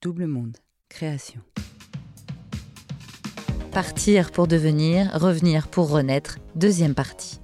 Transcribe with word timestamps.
Double 0.00 0.28
Monde, 0.28 0.58
création. 0.88 1.40
Partir 3.72 4.30
pour 4.30 4.46
devenir, 4.46 5.10
revenir 5.12 5.66
pour 5.66 5.90
renaître, 5.90 6.38
deuxième 6.54 6.94
partie. 6.94 7.40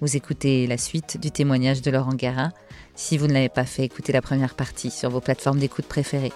Vous 0.00 0.16
écoutez 0.16 0.66
la 0.66 0.78
suite 0.78 1.20
du 1.20 1.30
témoignage 1.30 1.82
de 1.82 1.90
Laurent 1.90 2.14
Guérin. 2.14 2.52
Si 2.94 3.18
vous 3.18 3.26
ne 3.26 3.34
l'avez 3.34 3.50
pas 3.50 3.66
fait, 3.66 3.84
écoutez 3.84 4.14
la 4.14 4.22
première 4.22 4.54
partie 4.54 4.90
sur 4.90 5.10
vos 5.10 5.20
plateformes 5.20 5.58
d'écoute 5.58 5.84
préférées. 5.84 6.32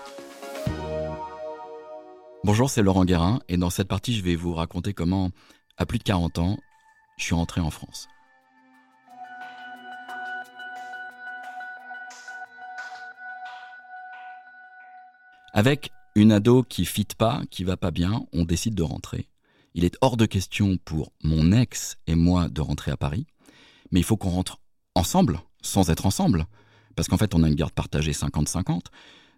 Bonjour, 2.45 2.69
c'est 2.69 2.83
Laurent 2.83 3.07
Guérin 3.07 3.41
et 3.49 3.57
dans 3.57 3.71
cette 3.71 3.89
partie, 3.89 4.15
je 4.15 4.23
vais 4.23 4.37
vous 4.37 4.53
raconter 4.53 4.93
comment, 4.93 5.31
à 5.79 5.87
plus 5.87 5.99
de 5.99 6.05
40 6.05 6.41
ans, 6.41 6.59
je 7.17 7.25
suis 7.25 7.35
rentré 7.35 7.63
en 7.63 7.71
France. 7.71 8.09
Avec 15.57 15.93
une 16.17 16.33
ado 16.33 16.65
qui 16.65 16.85
fit 16.85 17.07
pas, 17.17 17.43
qui 17.49 17.63
va 17.63 17.77
pas 17.77 17.93
bien, 17.93 18.27
on 18.33 18.45
décide 18.45 18.75
de 18.75 18.83
rentrer. 18.83 19.29
Il 19.75 19.85
est 19.85 19.97
hors 20.01 20.17
de 20.17 20.27
question 20.27 20.79
pour 20.79 21.13
mon 21.23 21.53
ex 21.53 21.97
et 22.09 22.17
moi 22.17 22.49
de 22.49 22.61
rentrer 22.61 22.91
à 22.91 22.97
Paris, 22.97 23.29
mais 23.93 24.01
il 24.01 24.03
faut 24.03 24.17
qu'on 24.17 24.31
rentre 24.31 24.59
ensemble, 24.97 25.39
sans 25.63 25.91
être 25.91 26.07
ensemble, 26.07 26.47
parce 26.97 27.07
qu'en 27.07 27.19
fait 27.19 27.37
on 27.37 27.45
a 27.45 27.49
une 27.49 27.55
garde 27.55 27.73
partagée 27.73 28.11
50-50, 28.11 28.87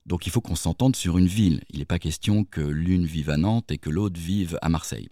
donc 0.07 0.27
il 0.27 0.31
faut 0.33 0.41
qu'on 0.41 0.55
s'entende 0.55 0.97
sur 0.97 1.19
une 1.19 1.27
ville. 1.27 1.63
Il 1.69 1.81
n'est 1.81 1.85
pas 1.85 1.99
question 1.99 2.45
que 2.45 2.63
l'une 2.63 3.05
vive 3.05 3.29
à 3.29 3.37
Nantes 3.37 3.71
et 3.71 3.77
que 3.77 3.91
l'autre 3.91 4.19
vive 4.19 4.59
à 4.63 4.71
Marseille. 4.71 5.11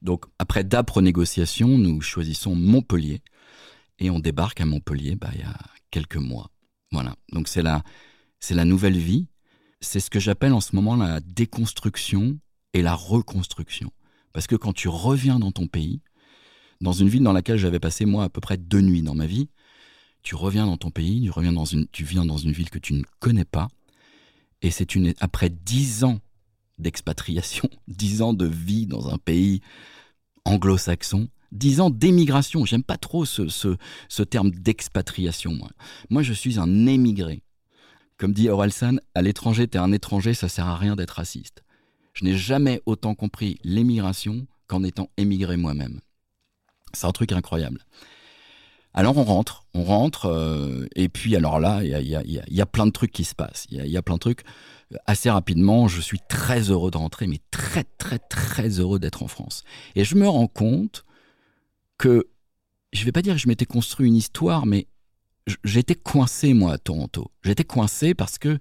Donc 0.00 0.24
après 0.38 0.64
d'âpres 0.64 1.02
négociations, 1.02 1.76
nous 1.76 2.00
choisissons 2.00 2.54
Montpellier, 2.54 3.20
et 3.98 4.08
on 4.08 4.20
débarque 4.20 4.62
à 4.62 4.64
Montpellier 4.64 5.16
bah, 5.16 5.28
il 5.34 5.40
y 5.40 5.44
a 5.44 5.58
quelques 5.90 6.16
mois. 6.16 6.50
Voilà, 6.92 7.14
donc 7.30 7.46
c'est 7.46 7.62
la, 7.62 7.82
c'est 8.40 8.54
la 8.54 8.64
nouvelle 8.64 8.96
vie, 8.96 9.28
c'est 9.80 10.00
ce 10.00 10.10
que 10.10 10.20
j'appelle 10.20 10.52
en 10.52 10.60
ce 10.60 10.74
moment 10.74 10.96
la 10.96 11.20
déconstruction 11.20 12.38
et 12.72 12.82
la 12.82 12.94
reconstruction. 12.94 13.90
Parce 14.32 14.46
que 14.46 14.56
quand 14.56 14.72
tu 14.72 14.88
reviens 14.88 15.38
dans 15.38 15.52
ton 15.52 15.66
pays, 15.66 16.00
dans 16.80 16.92
une 16.92 17.08
ville 17.08 17.22
dans 17.22 17.32
laquelle 17.32 17.58
j'avais 17.58 17.80
passé 17.80 18.04
moi 18.04 18.24
à 18.24 18.28
peu 18.28 18.40
près 18.40 18.58
deux 18.58 18.80
nuits 18.80 19.02
dans 19.02 19.14
ma 19.14 19.26
vie, 19.26 19.48
tu 20.22 20.34
reviens 20.34 20.66
dans 20.66 20.76
ton 20.76 20.90
pays, 20.90 21.22
tu 21.22 21.30
reviens 21.30 21.52
dans 21.52 21.64
une, 21.64 21.86
tu 21.88 22.04
viens 22.04 22.24
dans 22.26 22.36
une 22.36 22.52
ville 22.52 22.70
que 22.70 22.78
tu 22.78 22.94
ne 22.94 23.02
connais 23.20 23.44
pas, 23.44 23.68
et 24.62 24.70
c'est 24.70 24.94
une 24.94 25.14
après 25.20 25.50
dix 25.50 26.04
ans 26.04 26.20
d'expatriation, 26.78 27.68
dix 27.88 28.22
ans 28.22 28.32
de 28.32 28.46
vie 28.46 28.86
dans 28.86 29.08
un 29.08 29.18
pays 29.18 29.60
anglo-saxon, 30.44 31.28
dix 31.52 31.80
ans 31.80 31.90
d'émigration. 31.90 32.64
J'aime 32.64 32.82
pas 32.82 32.98
trop 32.98 33.24
ce, 33.24 33.48
ce, 33.48 33.76
ce 34.08 34.22
terme 34.22 34.50
d'expatriation. 34.50 35.52
Moi. 35.52 35.70
moi, 36.10 36.22
je 36.22 36.32
suis 36.32 36.58
un 36.58 36.86
émigré. 36.86 37.42
Comme 38.18 38.32
dit 38.32 38.48
Orelsan, 38.48 38.96
à 39.14 39.22
l'étranger, 39.22 39.68
t'es 39.68 39.78
un 39.78 39.92
étranger, 39.92 40.32
ça 40.32 40.48
sert 40.48 40.66
à 40.66 40.76
rien 40.76 40.96
d'être 40.96 41.12
raciste. 41.12 41.62
Je 42.14 42.24
n'ai 42.24 42.34
jamais 42.34 42.80
autant 42.86 43.14
compris 43.14 43.58
l'émigration 43.62 44.46
qu'en 44.68 44.82
étant 44.82 45.10
émigré 45.18 45.56
moi-même. 45.56 46.00
C'est 46.94 47.06
un 47.06 47.12
truc 47.12 47.32
incroyable. 47.32 47.84
Alors 48.94 49.18
on 49.18 49.24
rentre, 49.24 49.66
on 49.74 49.84
rentre, 49.84 50.24
euh, 50.24 50.86
et 50.96 51.10
puis 51.10 51.36
alors 51.36 51.60
là, 51.60 51.84
il 51.84 51.90
y 52.08 52.60
a, 52.60 52.66
plein 52.66 52.86
de 52.86 52.90
trucs 52.90 53.12
qui 53.12 53.24
se 53.24 53.34
passent. 53.34 53.66
Il 53.70 53.86
y, 53.86 53.96
a, 53.98 54.02
plein 54.02 54.14
de 54.14 54.20
trucs. 54.20 54.40
Assez 55.04 55.28
rapidement, 55.28 55.86
je 55.86 56.00
suis 56.00 56.20
très 56.30 56.70
heureux 56.70 56.90
de 56.90 56.96
rentrer, 56.96 57.26
mais 57.26 57.40
très 57.50 57.84
très 57.84 58.18
très 58.18 58.80
heureux 58.80 58.98
d'être 58.98 59.22
en 59.22 59.28
France. 59.28 59.64
Et 59.96 60.04
je 60.04 60.14
me 60.14 60.26
rends 60.26 60.46
compte 60.46 61.04
que, 61.98 62.26
je 62.94 63.00
ne 63.00 63.04
vais 63.04 63.12
pas 63.12 63.20
dire 63.20 63.34
que 63.34 63.40
je 63.40 63.48
m'étais 63.48 63.66
construit 63.66 64.08
une 64.08 64.16
histoire, 64.16 64.64
mais 64.64 64.86
j'étais 65.64 65.94
coincé, 65.94 66.54
moi, 66.54 66.72
à 66.72 66.78
Toronto. 66.78 67.30
J'étais 67.42 67.64
coincé 67.64 68.14
parce 68.14 68.38
que 68.38 68.58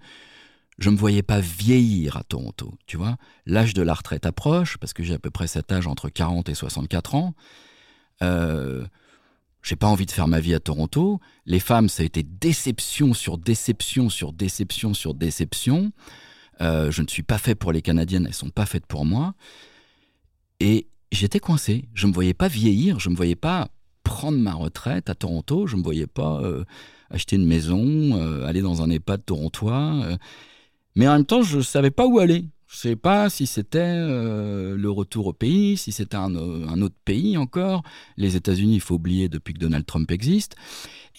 je 0.77 0.89
ne 0.89 0.95
me 0.95 0.99
voyais 0.99 1.23
pas 1.23 1.39
vieillir 1.39 2.17
à 2.17 2.23
Toronto, 2.23 2.73
tu 2.85 2.97
vois. 2.97 3.17
L'âge 3.45 3.73
de 3.73 3.81
la 3.81 3.93
retraite 3.93 4.25
approche, 4.25 4.77
parce 4.77 4.93
que 4.93 5.03
j'ai 5.03 5.13
à 5.13 5.19
peu 5.19 5.31
près 5.31 5.47
cet 5.47 5.71
âge 5.71 5.87
entre 5.87 6.09
40 6.09 6.49
et 6.49 6.55
64 6.55 7.15
ans. 7.15 7.33
Euh, 8.21 8.85
j'ai 9.63 9.75
pas 9.75 9.87
envie 9.87 10.05
de 10.05 10.11
faire 10.11 10.27
ma 10.27 10.39
vie 10.39 10.53
à 10.53 10.59
Toronto. 10.59 11.19
Les 11.45 11.59
femmes, 11.59 11.89
ça 11.89 12.03
a 12.03 12.05
été 12.05 12.23
déception 12.23 13.13
sur 13.13 13.37
déception 13.37 14.09
sur 14.09 14.33
déception 14.33 14.93
sur 14.93 15.13
déception. 15.13 15.91
Euh, 16.61 16.91
je 16.91 17.01
ne 17.01 17.07
suis 17.07 17.23
pas 17.23 17.37
fait 17.37 17.55
pour 17.55 17.71
les 17.71 17.81
Canadiennes, 17.81 18.27
elles 18.27 18.33
sont 18.33 18.49
pas 18.49 18.65
faites 18.65 18.85
pour 18.85 19.05
moi. 19.05 19.33
Et 20.59 20.87
j'étais 21.11 21.39
coincé. 21.39 21.89
Je 21.93 22.05
ne 22.05 22.11
me 22.11 22.13
voyais 22.13 22.33
pas 22.33 22.47
vieillir, 22.47 22.99
je 22.99 23.09
ne 23.09 23.13
me 23.13 23.17
voyais 23.17 23.35
pas 23.35 23.69
prendre 24.05 24.37
ma 24.37 24.53
retraite 24.53 25.09
à 25.09 25.15
Toronto. 25.15 25.67
Je 25.67 25.75
ne 25.75 25.79
me 25.79 25.83
voyais 25.83 26.07
pas 26.07 26.39
euh, 26.41 26.63
acheter 27.09 27.35
une 27.35 27.45
maison, 27.45 27.81
euh, 27.81 28.45
aller 28.45 28.61
dans 28.61 28.81
un 28.81 28.89
EHPAD 28.89 29.25
torontois. 29.25 29.99
Euh. 30.05 30.17
mais 30.95 31.09
en 31.09 31.13
même 31.13 31.25
temps, 31.25 31.41
je 31.41 31.57
ne 31.57 31.63
savais 31.63 31.91
pas 31.91 32.07
où 32.07 32.19
aller. 32.19 32.45
Je 32.67 32.77
ne 32.77 32.79
savais 32.81 32.95
pas 32.95 33.29
si 33.29 33.45
c'était 33.45 33.95
le 33.95 34.89
retour 34.89 35.27
au 35.27 35.33
pays, 35.33 35.77
si 35.77 35.91
c'était 35.91 36.17
un, 36.17 36.35
un, 36.35 36.81
autre 36.81 36.95
pays 37.05 37.37
encore. 37.37 37.83
Les 38.17 38.35
États-Unis, 38.35 38.75
il 38.75 38.81
faut 38.81 38.95
oublier 38.95 39.29
depuis 39.29 39.53
que 39.53 39.59
Donald 39.59 39.85
Trump 39.85 40.09
existe. 40.11 40.55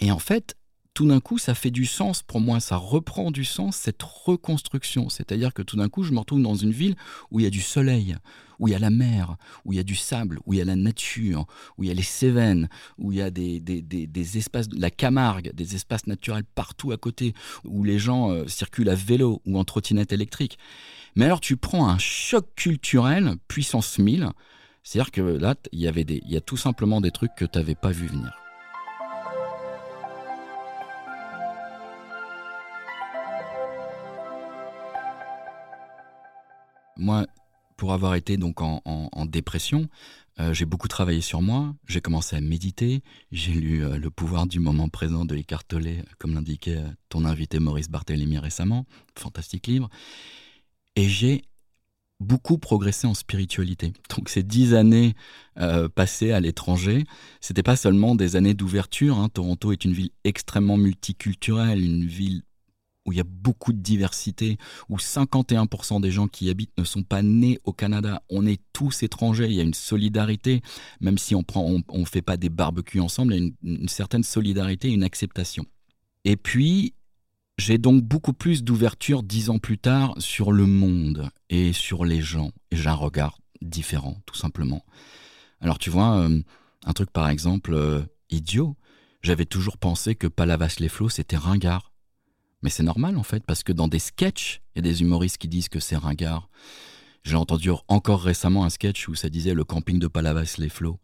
Et 0.00 0.10
en 0.10 0.18
fait, 0.18 0.56
tout 0.96 1.06
d'un 1.06 1.20
coup, 1.20 1.36
ça 1.36 1.54
fait 1.54 1.70
du 1.70 1.84
sens 1.84 2.22
pour 2.22 2.40
moi, 2.40 2.58
ça 2.58 2.76
reprend 2.76 3.30
du 3.30 3.44
sens, 3.44 3.76
cette 3.76 4.02
reconstruction. 4.02 5.10
C'est-à-dire 5.10 5.52
que 5.52 5.60
tout 5.60 5.76
d'un 5.76 5.90
coup, 5.90 6.02
je 6.02 6.10
me 6.10 6.18
retrouve 6.18 6.40
dans 6.40 6.54
une 6.54 6.70
ville 6.70 6.96
où 7.30 7.38
il 7.38 7.42
y 7.42 7.46
a 7.46 7.50
du 7.50 7.60
soleil, 7.60 8.16
où 8.58 8.66
il 8.66 8.70
y 8.70 8.74
a 8.74 8.78
la 8.78 8.88
mer, 8.88 9.36
où 9.66 9.74
il 9.74 9.76
y 9.76 9.78
a 9.78 9.82
du 9.82 9.94
sable, 9.94 10.38
où 10.46 10.54
il 10.54 10.56
y 10.56 10.62
a 10.62 10.64
la 10.64 10.74
nature, 10.74 11.44
où 11.76 11.84
il 11.84 11.88
y 11.88 11.90
a 11.90 11.94
les 11.94 12.00
Cévennes, 12.00 12.70
où 12.96 13.12
il 13.12 13.18
y 13.18 13.20
a 13.20 13.30
des, 13.30 14.38
espaces, 14.38 14.68
la 14.72 14.90
Camargue, 14.90 15.52
des 15.52 15.74
espaces 15.74 16.06
naturels 16.06 16.44
partout 16.54 16.92
à 16.92 16.96
côté, 16.96 17.34
où 17.64 17.84
les 17.84 17.98
gens 17.98 18.30
euh, 18.30 18.46
circulent 18.46 18.88
à 18.88 18.94
vélo 18.94 19.42
ou 19.44 19.58
en 19.58 19.64
trottinette 19.64 20.14
électrique. 20.14 20.56
Mais 21.14 21.26
alors, 21.26 21.42
tu 21.42 21.58
prends 21.58 21.90
un 21.90 21.98
choc 21.98 22.46
culturel 22.56 23.34
puissance 23.48 23.98
1000, 23.98 24.30
c'est-à-dire 24.82 25.10
que 25.10 25.20
là, 25.20 25.56
il 25.72 25.80
y, 25.80 25.88
avait 25.88 26.04
des, 26.04 26.22
il 26.24 26.32
y 26.32 26.38
a 26.38 26.40
tout 26.40 26.56
simplement 26.56 27.02
des 27.02 27.10
trucs 27.10 27.34
que 27.36 27.44
tu 27.44 27.58
n'avais 27.58 27.74
pas 27.74 27.90
vu 27.90 28.06
venir. 28.06 28.45
Moi, 36.96 37.26
pour 37.76 37.92
avoir 37.92 38.14
été 38.14 38.36
donc 38.36 38.60
en, 38.60 39.26
dépression, 39.26 39.88
euh, 40.38 40.52
j'ai 40.52 40.64
beaucoup 40.64 40.88
travaillé 40.88 41.20
sur 41.20 41.42
moi. 41.42 41.74
J'ai 41.86 42.00
commencé 42.00 42.36
à 42.36 42.40
méditer. 42.40 43.02
J'ai 43.32 43.52
lu 43.52 43.84
euh, 43.84 43.98
Le 43.98 44.10
pouvoir 44.10 44.46
du 44.46 44.60
moment 44.60 44.88
présent 44.88 45.24
de 45.24 45.34
Eckhart 45.36 45.64
Tolle, 45.64 45.88
comme 46.18 46.34
l'indiquait 46.34 46.76
euh, 46.76 46.88
ton 47.08 47.24
invité 47.24 47.58
Maurice 47.58 47.88
Barthélémy 47.88 48.38
récemment. 48.38 48.86
Fantastique 49.18 49.66
livre. 49.66 49.88
Et 50.94 51.08
j'ai 51.08 51.42
beaucoup 52.20 52.58
progressé 52.58 53.06
en 53.06 53.14
spiritualité. 53.14 53.92
Donc 54.16 54.28
ces 54.28 54.42
dix 54.42 54.74
années 54.74 55.14
passées 55.94 56.32
à 56.32 56.40
l'étranger, 56.40 57.04
c'était 57.40 57.62
pas 57.62 57.76
seulement 57.76 58.14
des 58.14 58.36
années 58.36 58.54
d'ouverture. 58.54 59.18
Hein. 59.18 59.28
Toronto 59.30 59.72
est 59.72 59.84
une 59.84 59.92
ville 59.92 60.10
extrêmement 60.24 60.76
multiculturelle, 60.76 61.82
une 61.82 62.06
ville 62.06 62.42
où 63.06 63.12
il 63.12 63.18
y 63.18 63.20
a 63.20 63.24
beaucoup 63.24 63.72
de 63.72 63.80
diversité, 63.80 64.58
où 64.88 64.96
51% 64.96 66.00
des 66.00 66.10
gens 66.10 66.26
qui 66.26 66.46
y 66.46 66.50
habitent 66.50 66.76
ne 66.76 66.84
sont 66.84 67.02
pas 67.02 67.22
nés 67.22 67.58
au 67.64 67.72
Canada. 67.72 68.22
On 68.28 68.46
est 68.46 68.60
tous 68.72 69.02
étrangers, 69.02 69.46
il 69.46 69.54
y 69.54 69.60
a 69.60 69.64
une 69.64 69.74
solidarité, 69.74 70.60
même 71.00 71.18
si 71.18 71.34
on 71.34 71.44
on, 71.54 72.04
fait 72.04 72.22
pas 72.22 72.36
des 72.36 72.48
barbecues 72.48 73.00
ensemble, 73.00 73.34
il 73.34 73.42
y 73.42 73.46
a 73.46 73.50
une, 73.62 73.88
certaine 73.88 74.22
solidarité, 74.22 74.90
une 74.90 75.04
acceptation. 75.04 75.64
Et 76.24 76.36
puis, 76.36 76.94
j'ai 77.58 77.78
donc 77.78 78.02
beaucoup 78.02 78.32
plus 78.32 78.64
d'ouverture 78.64 79.22
dix 79.22 79.48
ans 79.48 79.58
plus 79.58 79.78
tard 79.78 80.14
sur 80.18 80.52
le 80.52 80.66
monde 80.66 81.30
et 81.48 81.72
sur 81.72 82.04
les 82.04 82.20
gens. 82.20 82.50
Et 82.70 82.76
j'ai 82.76 82.88
un 82.88 82.94
regard 82.94 83.38
différent, 83.62 84.20
tout 84.26 84.34
simplement. 84.34 84.84
Alors 85.60 85.78
tu 85.78 85.88
vois, 85.88 86.18
euh, 86.18 86.40
un 86.84 86.92
truc 86.92 87.10
par 87.10 87.28
exemple 87.28 87.72
euh, 87.74 88.02
idiot, 88.30 88.76
j'avais 89.22 89.46
toujours 89.46 89.78
pensé 89.78 90.14
que 90.14 90.26
Palavas-les-Flots 90.26 91.08
c'était 91.08 91.36
ringard. 91.36 91.92
Mais 92.62 92.70
c'est 92.70 92.82
normal 92.82 93.16
en 93.16 93.22
fait, 93.22 93.44
parce 93.44 93.62
que 93.62 93.72
dans 93.72 93.88
des 93.88 93.98
sketchs, 93.98 94.62
il 94.74 94.78
y 94.78 94.88
a 94.88 94.90
des 94.90 95.02
humoristes 95.02 95.38
qui 95.38 95.48
disent 95.48 95.68
que 95.68 95.80
c'est 95.80 95.96
ringard. 95.96 96.48
J'ai 97.22 97.36
entendu 97.36 97.70
encore 97.88 98.22
récemment 98.22 98.64
un 98.64 98.70
sketch 98.70 99.08
où 99.08 99.14
ça 99.14 99.28
disait 99.28 99.54
le 99.54 99.64
camping 99.64 99.98
de 99.98 100.06
Palavas-les-Flots. 100.06 100.98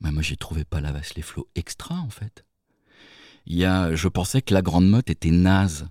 Mais 0.00 0.12
moi 0.12 0.22
j'ai 0.22 0.36
trouvé 0.36 0.64
Palavas-les-Flots 0.64 1.48
extra 1.54 1.96
en 1.96 2.10
fait. 2.10 2.44
Il 3.46 3.56
y 3.56 3.64
a, 3.64 3.94
je 3.94 4.08
pensais 4.08 4.42
que 4.42 4.52
la 4.52 4.62
Grande 4.62 4.88
Motte 4.88 5.08
était 5.08 5.30
naze. 5.30 5.88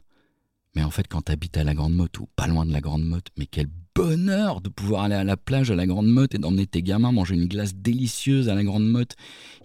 Mais 0.76 0.84
en 0.84 0.92
fait, 0.92 1.08
quand 1.08 1.24
tu 1.24 1.32
habites 1.32 1.58
à 1.58 1.64
la 1.64 1.74
Grande 1.74 1.96
Motte 1.96 2.20
ou 2.20 2.28
pas 2.36 2.46
loin 2.46 2.64
de 2.64 2.72
la 2.72 2.82
Grande 2.82 3.04
Motte, 3.04 3.30
mais 3.36 3.48
quel 3.48 3.68
bonheur 3.96 4.62
de 4.62 4.70
pouvoir 4.70 5.06
aller 5.06 5.16
à 5.16 5.24
la 5.24 5.38
plage 5.38 5.72
à 5.72 5.76
la 5.76 5.88
Grande 5.88 6.06
Motte 6.06 6.36
et 6.36 6.38
d'emmener 6.38 6.68
tes 6.68 6.84
gamins 6.84 7.12
manger 7.12 7.34
une 7.34 7.48
glace 7.48 7.74
délicieuse 7.74 8.48
à 8.48 8.54
la 8.54 8.64
Grande 8.64 8.88
Motte. 8.88 9.16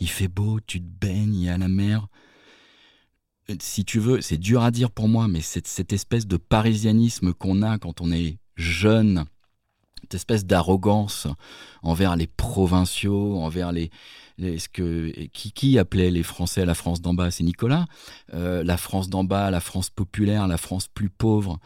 Il 0.00 0.08
fait 0.08 0.28
beau, 0.28 0.58
tu 0.66 0.80
te 0.80 0.86
baignes, 0.86 1.34
il 1.34 1.44
y 1.44 1.48
a 1.50 1.58
la 1.58 1.68
mer 1.68 2.08
si 3.60 3.84
tu 3.84 3.98
veux, 3.98 4.20
c'est 4.20 4.38
dur 4.38 4.62
à 4.62 4.70
dire 4.70 4.90
pour 4.90 5.08
moi, 5.08 5.28
mais 5.28 5.40
c'est 5.40 5.66
cette 5.66 5.92
espèce 5.92 6.26
de 6.26 6.36
parisianisme 6.36 7.32
qu'on 7.32 7.62
a 7.62 7.78
quand 7.78 8.00
on 8.00 8.12
est 8.12 8.38
jeune, 8.56 9.24
cette 10.02 10.14
espèce 10.14 10.44
d'arrogance 10.44 11.26
envers 11.82 12.16
les 12.16 12.26
provinciaux, 12.26 13.36
envers 13.38 13.72
les, 13.72 13.90
ce 14.38 14.68
que 14.68 15.10
qui, 15.32 15.52
qui, 15.52 15.78
appelait 15.78 16.10
les 16.10 16.22
Français 16.22 16.64
la 16.64 16.74
France 16.74 17.00
d'en 17.00 17.14
bas, 17.14 17.30
c'est 17.30 17.44
Nicolas. 17.44 17.86
Euh, 18.34 18.62
la 18.64 18.76
France 18.76 19.08
d'en 19.08 19.24
bas, 19.24 19.50
la 19.50 19.60
France 19.60 19.90
populaire, 19.90 20.46
la 20.48 20.58
France 20.58 20.88
plus 20.88 21.10
pauvre. 21.10 21.58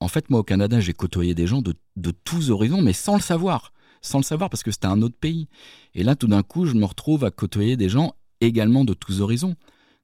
en 0.00 0.08
fait, 0.08 0.30
moi, 0.30 0.40
au 0.40 0.44
Canada, 0.44 0.80
j'ai 0.80 0.92
côtoyé 0.92 1.34
des 1.34 1.46
gens 1.46 1.62
de, 1.62 1.74
de 1.96 2.10
tous 2.10 2.50
horizons, 2.50 2.82
mais 2.82 2.92
sans 2.92 3.14
le 3.14 3.22
savoir. 3.22 3.72
Sans 4.02 4.18
le 4.18 4.24
savoir, 4.24 4.48
parce 4.48 4.62
que 4.62 4.70
c'était 4.70 4.86
un 4.86 5.02
autre 5.02 5.16
pays. 5.20 5.46
Et 5.94 6.02
là, 6.04 6.16
tout 6.16 6.28
d'un 6.28 6.42
coup, 6.42 6.64
je 6.64 6.74
me 6.74 6.86
retrouve 6.86 7.24
à 7.24 7.30
côtoyer 7.30 7.76
des 7.76 7.90
gens 7.90 8.14
également 8.40 8.84
de 8.84 8.94
tous 8.94 9.20
horizons. 9.20 9.56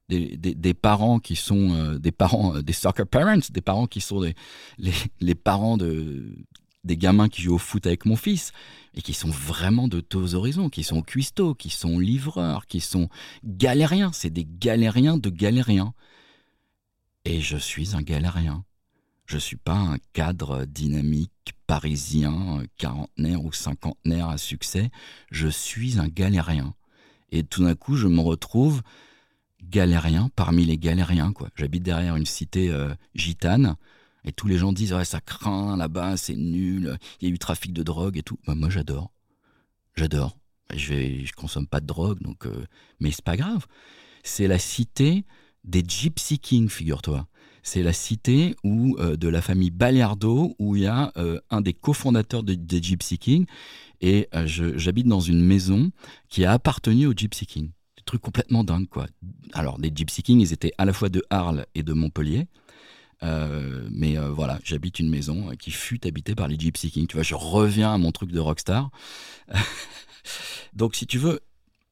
Des, 0.08 0.36
des, 0.36 0.74
parents 0.74 1.18
qui 1.18 1.34
sont 1.34 1.72
euh, 1.72 1.98
des 1.98 2.12
parents, 2.12 2.54
euh, 2.54 2.62
des 2.62 2.72
soccer 2.72 3.08
parents, 3.08 3.38
des 3.50 3.60
parents 3.60 3.88
qui 3.88 4.00
sont 4.00 4.20
les, 4.20 4.36
les 5.20 5.34
parents 5.34 5.76
de, 5.76 6.32
des 6.86 6.96
gamins 6.96 7.28
qui 7.28 7.42
jouent 7.42 7.56
au 7.56 7.58
foot 7.58 7.86
avec 7.86 8.06
mon 8.06 8.16
fils, 8.16 8.52
et 8.94 9.02
qui 9.02 9.12
sont 9.12 9.28
vraiment 9.28 9.88
de 9.88 10.00
tous 10.00 10.34
horizons, 10.34 10.70
qui 10.70 10.84
sont 10.84 11.02
cuistots, 11.02 11.54
qui 11.54 11.68
sont 11.68 11.98
livreurs, 11.98 12.66
qui 12.66 12.80
sont 12.80 13.08
galériens. 13.44 14.12
C'est 14.12 14.30
des 14.30 14.46
galériens 14.46 15.18
de 15.18 15.28
galériens. 15.28 15.92
Et 17.24 17.40
je 17.40 17.56
suis 17.56 17.94
un 17.94 18.02
galérien. 18.02 18.64
Je 19.26 19.38
suis 19.38 19.56
pas 19.56 19.74
un 19.74 19.96
cadre 20.12 20.64
dynamique 20.64 21.32
parisien, 21.66 22.62
quarantenaire 22.78 23.44
ou 23.44 23.52
cinquantenaire 23.52 24.28
à 24.28 24.38
succès. 24.38 24.90
Je 25.32 25.48
suis 25.48 25.98
un 25.98 26.06
galérien. 26.06 26.74
Et 27.32 27.42
tout 27.42 27.64
d'un 27.64 27.74
coup, 27.74 27.96
je 27.96 28.06
me 28.06 28.20
retrouve 28.20 28.82
galérien 29.62 30.30
parmi 30.36 30.64
les 30.64 30.78
galériens. 30.78 31.32
quoi. 31.32 31.48
J'habite 31.56 31.82
derrière 31.82 32.16
une 32.16 32.26
cité 32.26 32.70
euh, 32.70 32.94
gitane. 33.14 33.76
Et 34.24 34.32
tous 34.32 34.48
les 34.48 34.58
gens 34.58 34.72
disent 34.72 34.92
ouais, 34.92 35.04
ça 35.04 35.20
craint 35.20 35.76
là-bas, 35.76 36.16
c'est 36.16 36.34
nul, 36.34 36.98
il 37.20 37.28
y 37.28 37.30
a 37.30 37.34
eu 37.34 37.38
trafic 37.38 37.72
de 37.72 37.82
drogue 37.84 38.16
et 38.18 38.22
tout. 38.22 38.38
Bah, 38.46 38.54
moi 38.56 38.68
j'adore. 38.70 39.12
J'adore. 39.96 40.36
Je 40.74 40.88
vais, 40.94 41.24
je 41.24 41.32
consomme 41.32 41.68
pas 41.68 41.80
de 41.80 41.86
drogue, 41.86 42.20
donc 42.20 42.44
euh, 42.46 42.64
mais 42.98 43.12
c'est 43.12 43.24
pas 43.24 43.36
grave. 43.36 43.66
C'est 44.24 44.48
la 44.48 44.58
cité 44.58 45.24
des 45.62 45.84
Gypsy 45.86 46.40
Kings, 46.40 46.68
figure-toi. 46.68 47.28
C'est 47.62 47.82
la 47.84 47.92
cité 47.92 48.56
où, 48.64 48.96
euh, 48.98 49.16
de 49.16 49.28
la 49.28 49.42
famille 49.42 49.70
Baliardo, 49.70 50.54
où 50.58 50.74
il 50.76 50.82
y 50.82 50.86
a 50.86 51.12
euh, 51.16 51.40
un 51.50 51.60
des 51.60 51.72
cofondateurs 51.72 52.42
de- 52.42 52.54
des 52.54 52.82
Gypsy 52.82 53.18
Kings. 53.18 53.46
Et 54.00 54.28
j'habite 54.44 55.06
dans 55.06 55.20
une 55.20 55.40
maison 55.42 55.90
qui 56.28 56.44
a 56.44 56.52
appartenu 56.52 57.06
aux 57.06 57.14
Gypsy 57.14 57.46
Kings. 57.46 57.70
Des 58.06 58.10
trucs 58.10 58.22
complètement 58.22 58.62
dingues, 58.62 58.88
quoi. 58.88 59.08
Alors, 59.52 59.80
les 59.80 59.90
Gypsy 59.92 60.22
Kings, 60.22 60.38
ils 60.38 60.52
étaient 60.52 60.70
à 60.78 60.84
la 60.84 60.92
fois 60.92 61.08
de 61.08 61.24
Arles 61.28 61.66
et 61.74 61.82
de 61.82 61.92
Montpellier. 61.92 62.46
Euh, 63.24 63.88
mais 63.90 64.16
euh, 64.16 64.30
voilà, 64.30 64.60
j'habite 64.62 65.00
une 65.00 65.08
maison 65.08 65.50
euh, 65.50 65.54
qui 65.56 65.72
fut 65.72 66.06
habitée 66.06 66.36
par 66.36 66.46
les 66.46 66.56
Gypsy 66.56 66.92
Kings. 66.92 67.08
Tu 67.08 67.16
vois, 67.16 67.24
je 67.24 67.34
reviens 67.34 67.92
à 67.92 67.98
mon 67.98 68.12
truc 68.12 68.30
de 68.30 68.38
rockstar. 68.38 68.90
Donc, 70.72 70.94
si 70.94 71.08
tu 71.08 71.18
veux, 71.18 71.40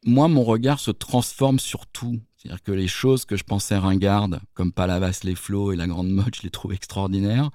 moi, 0.06 0.28
mon 0.28 0.44
regard 0.44 0.78
se 0.78 0.92
transforme 0.92 1.58
sur 1.58 1.84
tout. 1.88 2.20
C'est-à-dire 2.36 2.62
que 2.62 2.70
les 2.70 2.86
choses 2.86 3.24
que 3.24 3.36
je 3.36 3.42
pensais 3.42 3.76
ringardes, 3.76 4.38
comme 4.52 4.70
Palavas, 4.70 5.22
les 5.24 5.34
flots 5.34 5.72
et 5.72 5.76
la 5.76 5.88
Grande 5.88 6.10
Mode, 6.10 6.36
je 6.36 6.42
les 6.42 6.50
trouve 6.50 6.74
extraordinaires. 6.74 7.50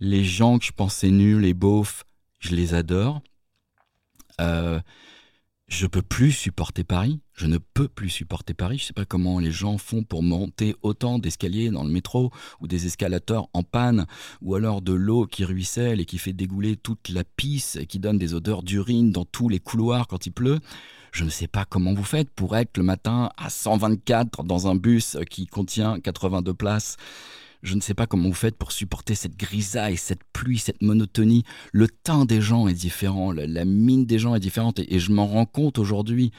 Les 0.00 0.24
gens 0.24 0.58
que 0.58 0.64
je 0.64 0.72
pensais 0.72 1.10
nuls 1.10 1.44
et 1.44 1.52
beaufs, 1.52 2.04
je 2.38 2.56
les 2.56 2.72
adore. 2.72 3.20
Euh, 4.40 4.80
je 5.68 5.86
peux 5.86 6.02
plus 6.02 6.30
supporter 6.30 6.84
Paris. 6.84 7.20
Je 7.34 7.46
ne 7.46 7.58
peux 7.58 7.88
plus 7.88 8.08
supporter 8.08 8.54
Paris. 8.54 8.78
Je 8.78 8.84
sais 8.84 8.92
pas 8.92 9.04
comment 9.04 9.40
les 9.40 9.50
gens 9.50 9.78
font 9.78 10.04
pour 10.04 10.22
monter 10.22 10.76
autant 10.82 11.18
d'escaliers 11.18 11.70
dans 11.70 11.82
le 11.82 11.90
métro 11.90 12.30
ou 12.60 12.68
des 12.68 12.86
escalators 12.86 13.50
en 13.52 13.64
panne 13.64 14.06
ou 14.42 14.54
alors 14.54 14.80
de 14.80 14.92
l'eau 14.92 15.26
qui 15.26 15.44
ruisselle 15.44 16.00
et 16.00 16.04
qui 16.04 16.18
fait 16.18 16.32
dégouler 16.32 16.76
toute 16.76 17.08
la 17.08 17.24
pisse 17.24 17.76
et 17.76 17.86
qui 17.86 17.98
donne 17.98 18.16
des 18.16 18.32
odeurs 18.32 18.62
d'urine 18.62 19.10
dans 19.10 19.24
tous 19.24 19.48
les 19.48 19.58
couloirs 19.58 20.06
quand 20.06 20.26
il 20.26 20.32
pleut. 20.32 20.60
Je 21.10 21.24
ne 21.24 21.30
sais 21.30 21.48
pas 21.48 21.64
comment 21.64 21.94
vous 21.94 22.04
faites 22.04 22.30
pour 22.30 22.56
être 22.56 22.76
le 22.76 22.84
matin 22.84 23.30
à 23.36 23.50
124 23.50 24.44
dans 24.44 24.68
un 24.68 24.76
bus 24.76 25.16
qui 25.28 25.46
contient 25.46 25.98
82 25.98 26.54
places. 26.54 26.96
Je 27.62 27.74
ne 27.74 27.80
sais 27.80 27.94
pas 27.94 28.06
comment 28.06 28.28
vous 28.28 28.34
faites 28.34 28.56
pour 28.56 28.72
supporter 28.72 29.14
cette 29.14 29.36
grisaille, 29.36 29.96
cette 29.96 30.24
pluie, 30.32 30.58
cette 30.58 30.82
monotonie. 30.82 31.44
Le 31.72 31.88
teint 31.88 32.24
des 32.24 32.40
gens 32.40 32.68
est 32.68 32.74
différent, 32.74 33.32
la, 33.32 33.64
mine 33.64 34.06
des 34.06 34.18
gens 34.18 34.34
est 34.34 34.40
différente 34.40 34.78
et, 34.78 34.98
je 34.98 35.12
m'en 35.12 35.26
rends 35.26 35.46
compte 35.46 35.78
aujourd'hui. 35.78 36.32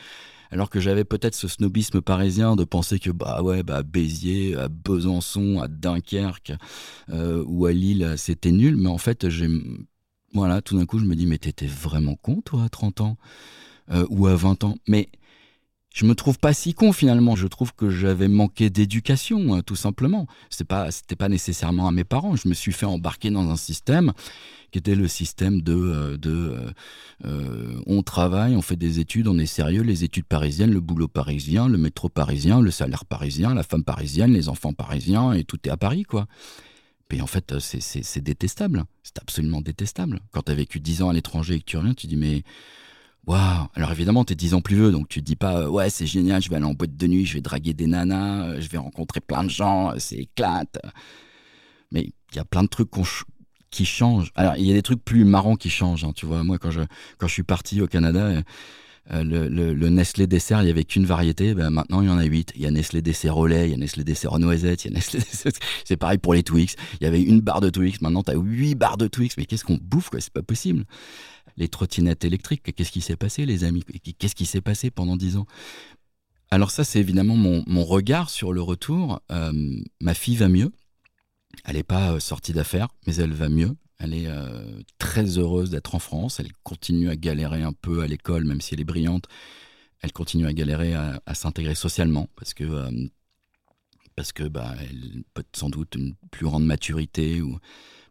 Alors 0.50 0.70
que 0.70 0.80
j'avais 0.80 1.04
peut-être 1.04 1.36
ce 1.36 1.50
snobisme 1.50 2.02
parisien 2.02 2.56
de 2.56 2.64
penser 2.64 3.00
que 3.00 3.10
bah 3.10 3.42
ouais 3.44 3.64
bah 3.64 3.78
à 3.78 3.84
Béziers, 3.84 4.56
à 4.56 4.70
Besançon, 4.70 5.60
à 5.60 5.68
Dunkerque 5.68 6.54
euh, 7.10 7.44
ou 7.46 7.66
à 7.66 7.74
Lille 7.74 8.14
c'était 8.16 8.52
nul, 8.52 8.78
mais 8.78 8.88
en 8.88 8.98
fait 8.98 9.28
voilà 10.34 10.62
tout 10.62 10.78
d'un 10.78 10.86
coup 10.86 11.00
je 11.00 11.06
me 11.06 11.16
dis 11.16 11.26
mais 11.26 11.38
t'étais 11.38 11.68
vraiment 11.68 12.16
con 12.16 12.42
toi 12.42 12.64
à 12.64 12.70
30 12.70 13.02
ans 13.02 13.18
euh, 13.92 14.06
ou 14.10 14.28
à 14.28 14.36
20 14.38 14.64
ans 14.64 14.76
mais 14.88 15.10
je 15.94 16.06
me 16.06 16.14
trouve 16.14 16.38
pas 16.38 16.54
si 16.54 16.74
con 16.74 16.94
finalement. 16.94 17.36
Je 17.36 17.48
trouve 17.48 17.74
que 17.74 17.90
j'avais 17.90 18.28
manqué 18.28 18.70
d'éducation, 18.70 19.54
hein, 19.54 19.62
tout 19.62 19.76
simplement. 19.76 20.28
C'est 20.50 20.68
pas, 20.68 20.92
c'était 20.92 21.16
pas 21.16 21.30
nécessairement 21.30 21.88
à 21.88 21.92
mes 21.92 22.04
parents. 22.04 22.36
Je 22.36 22.48
me 22.48 22.54
suis 22.54 22.72
fait 22.72 22.86
embarquer 22.86 23.32
dans 23.32 23.50
un 23.50 23.56
système 23.56 24.14
qui 24.72 24.80
était 24.80 24.96
le 24.96 25.08
système 25.08 25.62
de, 25.62 25.74
euh, 25.74 26.18
euh, 26.26 26.72
euh, 27.26 27.82
on 27.86 28.04
travaille, 28.04 28.56
on 28.56 28.62
fait 28.62 28.76
des 28.76 29.00
études, 29.00 29.28
on 29.28 29.38
est 29.40 29.46
sérieux, 29.46 29.82
les 29.82 30.04
études 30.04 30.26
parisiennes, 30.26 30.72
le 30.72 30.82
boulot 30.82 31.08
parisien, 31.08 31.70
le 31.70 31.78
métro 31.78 32.10
parisien, 32.10 32.60
le 32.60 32.72
salaire 32.72 33.06
parisien, 33.06 33.54
la 33.54 33.64
femme 33.64 33.84
parisienne, 33.84 34.34
les 34.34 34.50
enfants 34.50 34.74
parisiens, 34.74 35.34
et 35.34 35.46
tout 35.46 35.58
est 35.66 35.72
à 35.72 35.78
Paris, 35.78 36.04
quoi. 36.04 36.28
Puis 37.08 37.22
en 37.22 37.28
fait, 37.28 37.58
c'est 37.60 38.22
détestable. 38.22 38.84
C'est 39.02 39.20
absolument 39.20 39.62
détestable. 39.62 40.20
Quand 40.32 40.42
tu 40.42 40.52
as 40.52 40.56
vécu 40.56 40.82
10 40.82 41.04
ans 41.04 41.10
à 41.10 41.14
l'étranger 41.14 41.56
et 41.56 41.60
que 41.60 41.66
tu 41.66 41.78
reviens, 41.78 41.94
tu 41.94 42.08
dis 42.08 42.18
mais 42.18 42.44
Alors 43.36 43.92
évidemment, 43.92 44.24
t'es 44.24 44.36
10 44.36 44.54
ans 44.54 44.62
plus 44.62 44.76
vieux, 44.76 44.92
donc 44.92 45.10
tu 45.10 45.20
te 45.20 45.26
dis 45.26 45.36
pas 45.36 45.62
euh, 45.62 45.68
ouais 45.70 45.90
c'est 45.90 46.08
génial, 46.08 46.42
je 46.42 46.50
vais 46.50 46.56
aller 46.56 46.66
en 46.66 46.74
boîte 46.74 46.96
de 46.96 47.08
nuit, 47.08 47.26
je 47.26 47.34
vais 47.34 47.42
draguer 47.42 47.74
des 47.74 47.88
nanas, 47.88 48.48
euh, 48.48 48.62
je 48.62 48.70
vais 48.70 48.78
rencontrer 48.78 49.20
plein 49.20 49.44
de 49.44 49.50
gens, 49.50 49.92
euh, 49.92 49.96
c'est 50.00 50.16
éclate. 50.16 50.80
Mais 51.92 52.10
il 52.32 52.36
y 52.36 52.40
a 52.40 52.46
plein 52.46 52.64
de 52.64 52.70
trucs 52.70 52.90
qui 53.70 53.86
changent. 53.86 54.32
Alors 54.36 54.56
il 54.58 54.66
y 54.66 54.72
a 54.72 54.74
des 54.74 54.82
trucs 54.82 55.04
plus 55.04 55.26
marrants 55.26 55.56
qui 55.56 55.70
changent. 55.70 56.06
hein, 56.06 56.12
tu 56.16 56.26
vois, 56.26 56.44
moi 56.44 56.58
quand 56.58 56.72
je 56.72 56.82
quand 57.18 57.28
je 57.28 57.34
suis 57.34 57.44
parti 57.44 57.82
au 57.82 57.88
Canada, 57.88 58.42
le, 59.10 59.90
Nestlé 59.90 60.28
dessert, 60.28 60.64
il 60.64 60.68
y 60.68 60.72
avait 60.72 60.84
qu'une 60.84 61.06
variété. 61.06 61.54
Ben, 61.54 61.70
maintenant, 61.70 62.02
il 62.02 62.08
y 62.08 62.12
en 62.12 62.18
a 62.18 62.26
huit. 62.26 62.52
Il 62.56 62.62
y 62.62 62.66
a 62.66 62.72
Nestlé 62.72 63.02
dessert 63.02 63.38
au 63.38 63.48
il 63.48 63.70
y 63.70 63.74
a 63.74 63.78
Nestlé 63.78 64.04
dessert 64.04 64.34
aux 64.34 64.40
noisettes, 64.40 64.84
il 64.84 64.92
y 64.92 64.94
a 64.94 64.96
Nestlé 64.96 65.20
dessert... 65.32 65.52
C'est 65.86 65.96
pareil 65.96 66.18
pour 66.18 66.34
les 66.34 66.44
Twix. 66.44 66.76
Il 67.00 67.06
y 67.06 67.08
avait 67.08 67.22
une 67.22 67.40
barre 67.40 67.62
de 67.62 67.70
Twix. 67.70 68.02
Maintenant, 68.02 68.24
tu 68.24 68.32
as 68.32 68.36
huit 68.36 68.76
barres 68.76 68.98
de 68.98 69.08
Twix. 69.08 69.38
Mais 69.38 69.46
qu'est-ce 69.46 69.64
qu'on 69.64 69.80
bouffe, 69.82 70.10
quoi? 70.10 70.20
C'est 70.20 70.34
pas 70.34 70.42
possible. 70.44 70.84
Les 71.58 71.68
trottinettes 71.68 72.24
électriques, 72.24 72.64
qu'est-ce 72.76 72.92
qui 72.92 73.02
s'est 73.02 73.16
passé, 73.16 73.46
les 73.46 73.64
amis? 73.64 73.84
Qu'est-ce 74.20 74.36
qui 74.36 74.46
s'est 74.46 74.62
passé 74.62 74.92
pendant 74.92 75.18
dix 75.18 75.38
ans? 75.38 75.48
Alors 76.50 76.72
ça, 76.72 76.84
c'est 76.84 77.00
évidemment 77.00 77.36
mon, 77.36 77.64
mon 77.68 77.84
regard 77.84 78.30
sur 78.30 78.54
le 78.54 78.62
retour. 78.62 79.22
Euh, 79.32 79.82
ma 80.00 80.14
fille 80.14 80.38
va 80.38 80.48
mieux. 80.48 80.72
Elle 81.66 81.76
n'est 81.76 81.84
pas 81.84 82.14
euh, 82.14 82.20
sortie 82.20 82.54
d'affaires, 82.54 82.88
mais 83.06 83.16
elle 83.16 83.34
va 83.34 83.50
mieux. 83.50 83.76
Elle 84.00 84.14
est 84.14 84.28
euh, 84.28 84.82
très 84.98 85.38
heureuse 85.38 85.72
d'être 85.72 85.96
en 85.96 86.00
France. 86.00 86.40
Elle 86.40 86.54
continue 86.64 87.10
à 87.10 87.16
galérer 87.16 87.64
un 87.64 87.74
peu 87.74 88.02
à 88.02 88.08
l'école, 88.08 88.46
même 88.46 88.62
si 88.62 88.76
elle 88.76 88.82
est 88.82 88.86
brillante. 88.86 89.28
Elle 90.02 90.14
continue 90.14 90.46
à 90.46 90.54
galérer 90.54 90.94
à, 90.94 91.20
s'intégrer 91.34 91.74
socialement 91.74 92.30
parce 92.36 92.54
que, 92.54 93.10
parce 94.16 94.32
que 94.32 94.44
bah, 94.44 94.76
elle 94.80 95.24
peut 95.34 95.44
sans 95.56 95.72
doute 95.72 95.96
une 95.96 96.14
plus 96.30 96.46
grande 96.46 96.66
maturité. 96.66 97.42
Ou... 97.42 97.58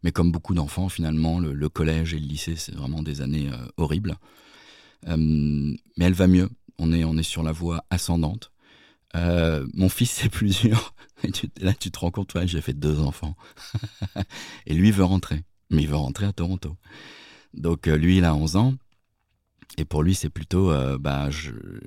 Mais 0.06 0.12
comme 0.12 0.30
beaucoup 0.30 0.54
d'enfants, 0.54 0.88
finalement, 0.88 1.40
le, 1.40 1.68
collège 1.68 2.14
et 2.14 2.20
le 2.20 2.26
lycée, 2.26 2.54
c'est 2.54 2.76
vraiment 2.76 3.02
des 3.02 3.22
années 3.22 3.50
euh, 3.52 3.56
horribles. 3.76 4.14
Euh, 5.08 5.16
mais 5.16 6.04
elle 6.04 6.12
va 6.12 6.28
mieux. 6.28 6.48
On 6.78 6.92
est, 6.92 7.02
on 7.02 7.16
est 7.16 7.25
sur 7.25 7.42
la 7.42 7.50
voie 7.50 7.84
ascendante. 7.90 8.52
Euh, 9.16 9.66
mon 9.75 9.88
fils, 9.88 10.12
c'est 10.22 10.28
plus 10.28 10.60
dur. 10.60 10.94
Et 11.25 11.32
là, 11.60 11.75
tu 11.75 11.90
te 11.90 11.98
rends 11.98 12.12
compte, 12.12 12.38
j'ai 12.44 12.60
fait 12.60 12.72
deux 12.72 13.00
enfants. 13.00 13.34
et 14.66 14.75
lui 14.75 14.92
veut 14.92 15.02
rentrer. 15.02 15.42
Mais 15.70 15.82
il 15.82 15.88
veut 15.88 15.96
rentrer 15.96 16.26
à 16.26 16.32
Toronto. 16.32 16.76
Donc, 17.52 17.88
lui, 17.88 18.18
il 18.18 18.25
a 18.25 18.32
11 18.32 18.54
ans. 18.54 18.75
Et 19.78 19.85
pour 19.85 20.02
lui, 20.02 20.14
c'est 20.14 20.30
plutôt, 20.30 20.70
euh, 20.70 20.96
bah, 20.99 21.28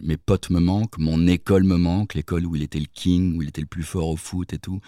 mes 0.02 0.18
potes 0.18 0.52
me 0.52 0.60
manquent, 0.60 1.00
mon 1.00 1.26
école 1.26 1.64
me 1.64 1.76
manque, 1.76 2.14
l'école 2.14 2.46
où 2.46 2.56
il 2.56 2.62
était 2.62 2.80
le 2.80 2.86
king, 2.86 3.36
où 3.36 3.42
il 3.42 3.50
était 3.50 3.62
le 3.62 3.68
plus 3.68 3.84
fort 3.84 4.10
au 4.10 4.16
foot 4.16 4.54
et 4.54 4.60
tout. 4.60 4.80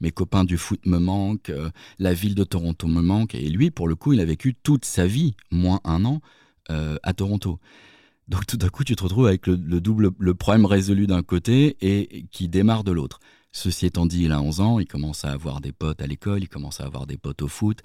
Mes 0.00 0.10
copains 0.10 0.44
du 0.44 0.56
foot 0.56 0.80
me 0.86 0.98
manquent, 0.98 1.50
euh, 1.50 1.70
la 1.98 2.14
ville 2.14 2.34
de 2.34 2.44
Toronto 2.44 2.86
me 2.86 3.02
manque. 3.02 3.34
Et 3.34 3.48
lui, 3.48 3.70
pour 3.70 3.88
le 3.88 3.94
coup, 3.94 4.14
il 4.14 4.20
a 4.20 4.24
vécu 4.24 4.54
toute 4.54 4.86
sa 4.86 5.06
vie, 5.06 5.34
moins 5.50 5.80
un 5.84 6.04
an, 6.06 6.22
euh, 6.70 6.96
à 7.02 7.12
Toronto. 7.12 7.58
Donc 8.28 8.46
tout 8.46 8.56
d'un 8.56 8.70
coup, 8.70 8.84
tu 8.84 8.96
te 8.96 9.02
retrouves 9.02 9.26
avec 9.26 9.46
le, 9.46 9.56
le 9.56 9.80
double, 9.80 10.10
le 10.18 10.34
problème 10.34 10.64
résolu 10.64 11.06
d'un 11.06 11.22
côté 11.22 11.76
et 11.80 12.26
qui 12.32 12.48
démarre 12.48 12.84
de 12.84 12.92
l'autre. 12.92 13.20
Ceci 13.56 13.86
étant 13.86 14.04
dit, 14.04 14.24
il 14.24 14.32
a 14.32 14.42
11 14.42 14.60
ans, 14.60 14.80
il 14.80 14.86
commence 14.86 15.24
à 15.24 15.32
avoir 15.32 15.62
des 15.62 15.72
potes 15.72 16.02
à 16.02 16.06
l'école, 16.06 16.42
il 16.42 16.48
commence 16.48 16.82
à 16.82 16.84
avoir 16.84 17.06
des 17.06 17.16
potes 17.16 17.40
au 17.40 17.48
foot, 17.48 17.78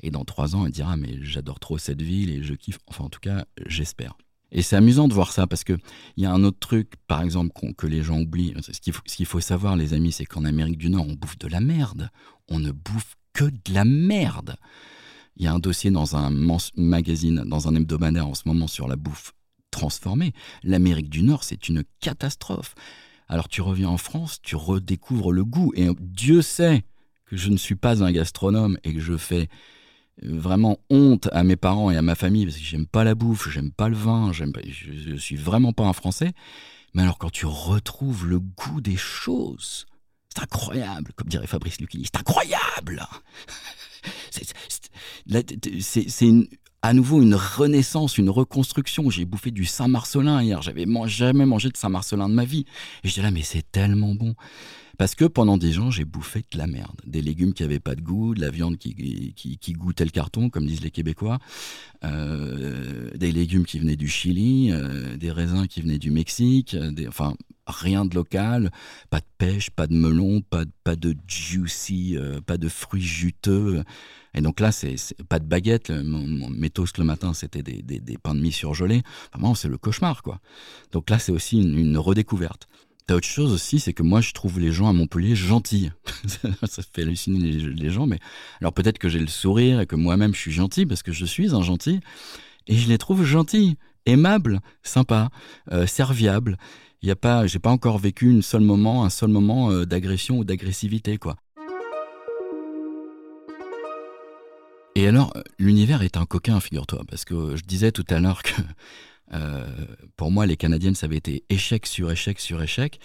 et 0.00 0.10
dans 0.10 0.24
3 0.24 0.56
ans, 0.56 0.64
il 0.64 0.72
dira 0.72 0.96
mais 0.96 1.18
j'adore 1.20 1.60
trop 1.60 1.76
cette 1.76 2.00
ville 2.00 2.30
et 2.30 2.42
je 2.42 2.54
kiffe. 2.54 2.78
Enfin, 2.86 3.04
en 3.04 3.10
tout 3.10 3.20
cas, 3.20 3.44
j'espère. 3.66 4.16
Et 4.52 4.62
c'est 4.62 4.76
amusant 4.76 5.06
de 5.06 5.12
voir 5.12 5.32
ça 5.32 5.46
parce 5.46 5.64
que 5.64 5.74
il 6.16 6.22
y 6.22 6.26
a 6.26 6.32
un 6.32 6.44
autre 6.44 6.58
truc, 6.58 6.94
par 7.08 7.20
exemple, 7.20 7.52
que 7.76 7.86
les 7.86 8.02
gens 8.02 8.18
oublient. 8.18 8.54
Ce 8.62 8.80
qu'il 8.80 8.94
faut, 8.94 9.02
faut 9.26 9.40
savoir, 9.40 9.76
les 9.76 9.92
amis, 9.92 10.12
c'est 10.12 10.24
qu'en 10.24 10.46
Amérique 10.46 10.78
du 10.78 10.88
Nord, 10.88 11.06
on 11.06 11.12
bouffe 11.12 11.38
de 11.38 11.48
la 11.48 11.60
merde. 11.60 12.08
On 12.48 12.58
ne 12.58 12.72
bouffe 12.72 13.16
que 13.34 13.44
de 13.44 13.74
la 13.74 13.84
merde. 13.84 14.56
Il 15.36 15.44
y 15.44 15.46
a 15.46 15.52
un 15.52 15.58
dossier 15.58 15.90
dans 15.90 16.16
un 16.16 16.30
magazine, 16.74 17.44
dans 17.44 17.68
un 17.68 17.74
hebdomadaire 17.74 18.26
en 18.26 18.34
ce 18.34 18.44
moment 18.46 18.66
sur 18.66 18.88
la 18.88 18.96
bouffe 18.96 19.34
transformée. 19.70 20.32
L'Amérique 20.62 21.10
du 21.10 21.22
Nord, 21.22 21.44
c'est 21.44 21.68
une 21.68 21.84
catastrophe. 22.00 22.74
Alors 23.28 23.48
tu 23.48 23.60
reviens 23.60 23.88
en 23.88 23.98
France, 23.98 24.40
tu 24.42 24.56
redécouvres 24.56 25.32
le 25.32 25.44
goût. 25.44 25.72
Et 25.76 25.88
Dieu 26.00 26.42
sait 26.42 26.84
que 27.26 27.36
je 27.36 27.50
ne 27.50 27.56
suis 27.56 27.74
pas 27.74 28.02
un 28.02 28.10
gastronome 28.10 28.78
et 28.84 28.94
que 28.94 29.00
je 29.00 29.16
fais 29.16 29.48
vraiment 30.22 30.78
honte 30.90 31.28
à 31.32 31.44
mes 31.44 31.56
parents 31.56 31.90
et 31.90 31.96
à 31.96 32.02
ma 32.02 32.14
famille 32.14 32.46
parce 32.46 32.56
que 32.56 32.64
j'aime 32.64 32.86
pas 32.86 33.04
la 33.04 33.14
bouffe, 33.14 33.48
j'aime 33.50 33.70
pas 33.70 33.88
le 33.88 33.96
vin, 33.96 34.32
j'aime 34.32 34.52
je, 34.66 34.92
je 34.92 35.16
suis 35.16 35.36
vraiment 35.36 35.72
pas 35.72 35.84
un 35.84 35.92
Français. 35.92 36.32
Mais 36.94 37.02
alors 37.02 37.18
quand 37.18 37.30
tu 37.30 37.46
retrouves 37.46 38.26
le 38.26 38.40
goût 38.40 38.80
des 38.80 38.96
choses, 38.96 39.86
c'est 40.34 40.42
incroyable, 40.42 41.12
comme 41.14 41.28
dirait 41.28 41.46
Fabrice 41.46 41.80
Lucchini, 41.80 42.04
c'est 42.04 42.18
incroyable. 42.18 43.06
C'est 44.30 46.28
à 46.82 46.92
nouveau 46.92 47.22
une 47.22 47.34
renaissance, 47.34 48.18
une 48.18 48.30
reconstruction. 48.30 49.10
J'ai 49.10 49.24
bouffé 49.24 49.50
du 49.50 49.64
Saint-Marcelin 49.64 50.42
hier, 50.42 50.62
j'avais 50.62 50.86
jamais 51.06 51.46
mangé 51.46 51.68
de 51.70 51.76
Saint-Marcelin 51.76 52.28
de 52.28 52.34
ma 52.34 52.44
vie. 52.44 52.64
Et 53.04 53.08
j'étais 53.08 53.22
là, 53.22 53.30
mais 53.30 53.42
c'est 53.42 53.70
tellement 53.70 54.14
bon. 54.14 54.34
Parce 54.98 55.14
que 55.14 55.24
pendant 55.24 55.58
des 55.58 55.78
ans, 55.78 55.92
j'ai 55.92 56.04
bouffé 56.04 56.44
de 56.50 56.58
la 56.58 56.66
merde. 56.66 57.00
Des 57.06 57.22
légumes 57.22 57.54
qui 57.54 57.62
n'avaient 57.62 57.78
pas 57.78 57.94
de 57.94 58.00
goût, 58.00 58.34
de 58.34 58.40
la 58.40 58.50
viande 58.50 58.78
qui, 58.78 59.32
qui, 59.34 59.72
goûtait 59.72 60.04
le 60.04 60.10
carton, 60.10 60.50
comme 60.50 60.66
disent 60.66 60.82
les 60.82 60.90
Québécois, 60.90 61.38
euh, 62.04 63.10
des 63.14 63.30
légumes 63.30 63.64
qui 63.64 63.78
venaient 63.78 63.96
du 63.96 64.08
Chili, 64.08 64.72
euh, 64.72 65.16
des 65.16 65.30
raisins 65.30 65.68
qui 65.68 65.82
venaient 65.82 66.00
du 66.00 66.10
Mexique, 66.10 66.74
des, 66.74 67.06
enfin, 67.06 67.34
rien 67.68 68.04
de 68.04 68.14
local, 68.14 68.70
pas 69.10 69.20
de 69.20 69.26
pêche, 69.38 69.70
pas 69.70 69.86
de 69.86 69.94
melon, 69.94 70.40
pas, 70.40 70.64
pas 70.84 70.96
de 70.96 71.14
juicy, 71.26 72.16
euh, 72.16 72.40
pas 72.40 72.56
de 72.56 72.68
fruits 72.68 73.02
juteux. 73.02 73.84
Et 74.34 74.40
donc 74.40 74.60
là, 74.60 74.72
c'est 74.72 74.96
pas 75.28 75.38
de 75.38 75.46
baguette. 75.46 75.90
mes 75.90 76.70
toasts 76.70 76.98
le 76.98 77.04
matin, 77.04 77.34
c'était 77.34 77.62
des, 77.62 78.18
pains 78.18 78.34
de 78.34 78.40
mie 78.40 78.52
surgelés. 78.52 79.02
Vraiment, 79.32 79.54
c'est 79.54 79.68
le 79.68 79.78
cauchemar, 79.78 80.22
quoi. 80.22 80.40
Donc 80.92 81.10
là, 81.10 81.18
c'est 81.18 81.32
aussi 81.32 81.60
une 81.60 81.98
redécouverte. 81.98 82.68
T'as 83.08 83.14
autre 83.14 83.26
chose 83.26 83.54
aussi, 83.54 83.80
c'est 83.80 83.94
que 83.94 84.02
moi 84.02 84.20
je 84.20 84.32
trouve 84.32 84.60
les 84.60 84.70
gens 84.70 84.86
à 84.86 84.92
Montpellier 84.92 85.34
gentils. 85.34 85.90
ça 86.68 86.82
fait 86.92 87.02
halluciner 87.02 87.38
les, 87.38 87.88
gens, 87.88 88.06
mais 88.06 88.18
alors 88.60 88.74
peut-être 88.74 88.98
que 88.98 89.08
j'ai 89.08 89.18
le 89.18 89.28
sourire 89.28 89.80
et 89.80 89.86
que 89.86 89.96
moi-même 89.96 90.34
je 90.34 90.40
suis 90.40 90.52
gentil 90.52 90.84
parce 90.84 91.02
que 91.02 91.10
je 91.10 91.24
suis 91.24 91.54
un 91.54 91.62
gentil 91.62 92.00
et 92.66 92.76
je 92.76 92.86
les 92.86 92.98
trouve 92.98 93.24
gentils, 93.24 93.78
aimables, 94.04 94.60
sympas, 94.82 95.30
euh, 95.72 95.86
serviables. 95.86 96.58
Il 97.02 97.10
a 97.10 97.16
pas, 97.16 97.46
j'ai 97.46 97.58
pas 97.60 97.70
encore 97.70 97.98
vécu 97.98 98.36
un 98.36 98.42
seul 98.42 98.62
moment, 98.62 99.04
un 99.04 99.10
seul 99.10 99.30
moment 99.30 99.70
euh, 99.70 99.86
d'agression 99.86 100.38
ou 100.38 100.44
d'agressivité 100.44 101.16
quoi. 101.16 101.36
Et 104.96 105.06
alors, 105.06 105.32
l'univers 105.60 106.02
est 106.02 106.16
un 106.16 106.26
coquin, 106.26 106.58
figure-toi, 106.58 107.04
parce 107.08 107.24
que 107.24 107.54
je 107.54 107.62
disais 107.62 107.92
tout 107.92 108.04
à 108.08 108.18
l'heure 108.18 108.42
que 108.42 108.50
euh, 109.32 109.64
pour 110.16 110.32
moi, 110.32 110.44
les 110.44 110.56
Canadiennes, 110.56 110.96
ça 110.96 111.06
avait 111.06 111.18
été 111.18 111.44
échec 111.50 111.86
sur 111.86 112.10
échec 112.10 112.40
sur 112.40 112.60
échec. 112.60 112.98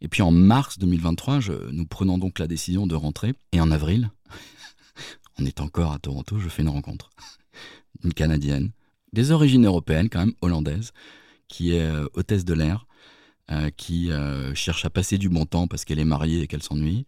Et 0.00 0.08
puis 0.08 0.22
en 0.22 0.32
mars 0.32 0.78
2023, 0.78 1.38
nous 1.70 1.86
prenons 1.86 2.18
donc 2.18 2.40
la 2.40 2.48
décision 2.48 2.88
de 2.88 2.96
rentrer. 2.96 3.32
Et 3.52 3.60
en 3.60 3.70
avril, 3.70 4.10
on 5.38 5.46
est 5.46 5.60
encore 5.60 5.92
à 5.92 6.00
Toronto, 6.00 6.38
je 6.40 6.48
fais 6.48 6.62
une 6.62 6.68
rencontre. 6.68 7.10
Une 8.02 8.12
Canadienne, 8.12 8.72
des 9.12 9.30
origines 9.30 9.66
européennes 9.66 10.08
quand 10.08 10.20
même, 10.20 10.34
hollandaise, 10.40 10.92
qui 11.48 11.72
est 11.74 11.82
euh, 11.82 12.08
hôtesse 12.14 12.44
de 12.44 12.54
l'air, 12.54 12.86
euh, 13.50 13.70
qui 13.76 14.10
cherche 14.54 14.84
à 14.84 14.90
passer 14.90 15.18
du 15.18 15.28
bon 15.28 15.46
temps 15.46 15.66
parce 15.66 15.84
qu'elle 15.84 15.98
est 15.98 16.04
mariée 16.04 16.42
et 16.42 16.46
qu'elle 16.46 16.62
s'ennuie. 16.62 17.06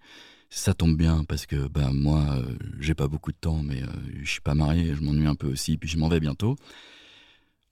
Ça 0.51 0.73
tombe 0.73 0.97
bien 0.97 1.25
parce 1.25 1.45
que 1.45 1.69
ben, 1.69 1.93
moi, 1.93 2.43
j'ai 2.81 2.95
pas 2.95 3.09
beaucoup 3.09 3.33
de 3.33 3.37
temps, 3.39 3.63
mais 3.63 3.83
je 4.23 4.31
suis 4.31 4.41
pas 4.41 4.55
marié, 4.55 4.95
je 4.95 5.03
m'ennuie 5.03 5.27
un 5.27 5.35
peu 5.35 5.47
aussi, 5.47 5.77
puis 5.77 5.91
je 5.91 5.99
m'en 5.99 6.09
vais 6.09 6.21
bientôt 6.21 6.57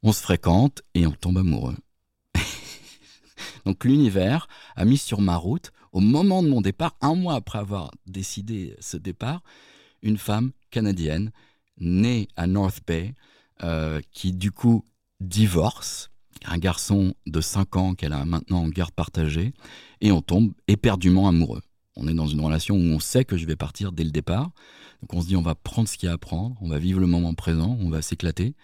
on 0.07 0.13
se 0.13 0.23
fréquente 0.23 0.83
et 0.95 1.05
on 1.07 1.11
tombe 1.13 1.39
amoureux. 1.39 1.77
Donc 3.65 3.85
l'univers 3.85 4.47
a 4.77 4.85
mis 4.85 4.99
sur 4.99 5.21
ma 5.21 5.37
route, 5.37 5.73
au 5.91 5.99
moment 5.99 6.45
de 6.45 6.49
mon 6.49 6.61
départ, 6.61 6.97
un 7.01 7.17
mois 7.17 7.35
après 7.35 7.59
avoir 7.59 7.91
décidé 8.07 8.77
ce 8.81 8.97
départ, 8.97 9.43
une 10.03 10.17
femme 10.17 10.53
canadienne 10.71 11.33
née 11.79 12.29
à 12.37 12.47
North 12.47 12.81
Bay, 12.87 13.15
euh, 13.65 14.01
qui 14.13 14.33
du 14.33 14.53
coup 14.53 14.85
divorce, 15.21 16.11
un 16.45 16.59
garçon 16.59 17.15
de 17.27 17.41
5 17.41 17.77
ans 17.77 17.95
qu'elle 17.95 18.13
a 18.13 18.25
maintenant 18.25 18.65
en 18.65 18.69
garde 18.69 18.93
partagée, 18.93 19.53
et 20.01 20.13
on 20.13 20.23
tombe 20.23 20.53
éperdument 20.69 21.29
amoureux. 21.29 21.63
On 21.97 22.09
est 22.09 22.15
dans 22.15 22.27
une 22.27 22.41
relation 22.41 22.77
où 22.77 22.81
on 22.81 23.01
sait 23.01 23.25
que 23.25 23.37
je 23.37 23.47
vais 23.47 23.57
partir 23.57 23.93
dès 23.93 24.05
le 24.05 24.11
départ. 24.11 24.51
Donc 25.01 25.15
on 25.15 25.23
se 25.23 25.27
dit 25.27 25.37
on 25.37 25.43
va 25.43 25.55
prendre 25.55 25.89
ce 25.89 25.97
qu'il 25.97 26.09
y 26.09 26.11
a 26.11 26.15
à 26.15 26.19
prendre, 26.19 26.57
on 26.61 26.69
va 26.69 26.79
vivre 26.79 27.01
le 27.01 27.07
moment 27.07 27.35
présent, 27.35 27.77
on 27.81 27.89
va 27.89 28.03
s'éclater. 28.03 28.55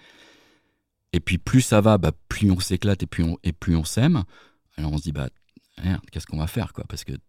Et 1.15 1.21
puis 1.21 1.39
plus 1.39 1.63
ça 1.63 1.81
va, 1.81 1.99
bah, 1.99 2.13
plus 2.29 2.51
on 2.51 2.61
s'éclate 2.61 3.03
et 3.03 3.07
plus 3.07 3.25
on, 3.25 3.39
et 3.43 3.53
plus 3.53 3.77
on 3.77 3.85
s'aime. 3.85 4.25
Alors 4.77 4.93
on 4.93 4.99
se 4.99 5.03
dit, 5.03 5.13
bah, 5.13 5.29
qu'est-ce 6.11 6.27
qu'on 6.27 6.39
va 6.39 6.47
faire 6.47 6.73
quoi? 6.73 6.85
Parce 6.89 7.05
que 7.05 7.13
de 7.13 7.21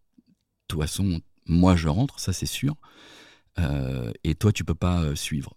toute 0.68 0.80
façon, 0.80 1.22
moi 1.46 1.76
je 1.76 1.88
rentre, 1.88 2.20
ça 2.20 2.34
c'est 2.34 2.46
sûr. 2.46 2.76
Euh, 3.60 4.12
et 4.24 4.36
toi, 4.36 4.52
tu 4.52 4.64
peux 4.64 4.76
pas 4.76 5.02
euh, 5.02 5.16
suivre. 5.16 5.56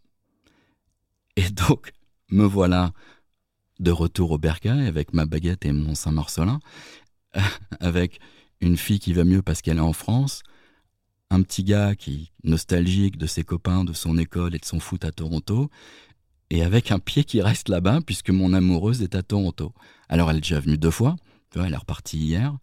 Et 1.36 1.48
donc, 1.50 1.92
me 2.30 2.44
voilà 2.44 2.92
de 3.78 3.90
retour 3.90 4.30
au 4.30 4.38
bercail 4.38 4.86
avec 4.86 5.12
ma 5.12 5.26
baguette 5.26 5.64
et 5.64 5.72
mon 5.72 5.94
Saint-Marcelin, 5.94 6.60
avec 7.80 8.20
une 8.60 8.76
fille 8.76 8.98
qui 8.98 9.12
va 9.12 9.24
mieux 9.24 9.42
parce 9.42 9.62
qu'elle 9.62 9.78
est 9.78 9.80
en 9.80 9.92
France, 9.92 10.42
un 11.30 11.42
petit 11.42 11.64
gars 11.64 11.94
qui 11.94 12.32
nostalgique 12.44 13.18
de 13.18 13.26
ses 13.26 13.42
copains, 13.42 13.84
de 13.84 13.92
son 13.92 14.16
école 14.16 14.54
et 14.54 14.58
de 14.58 14.64
son 14.64 14.80
foot 14.80 15.04
à 15.04 15.12
Toronto, 15.12 15.70
et 16.50 16.62
avec 16.62 16.90
un 16.92 16.98
pied 16.98 17.24
qui 17.24 17.42
reste 17.42 17.68
là-bas 17.68 18.00
puisque 18.06 18.30
mon 18.30 18.52
amoureuse 18.52 19.02
est 19.02 19.14
à 19.14 19.22
Toronto. 19.22 19.72
Alors 20.08 20.30
elle 20.30 20.38
est 20.38 20.40
déjà 20.40 20.60
venue 20.60 20.78
deux 20.78 20.90
fois, 20.90 21.16
elle 21.54 21.72
est 21.72 21.76
repartie 21.76 22.18
hier, 22.18 22.56